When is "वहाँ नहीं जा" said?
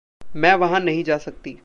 0.53-1.17